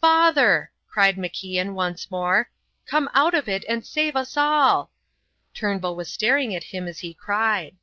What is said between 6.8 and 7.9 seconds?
as he cried.